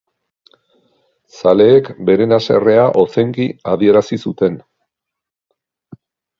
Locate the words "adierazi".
3.75-4.21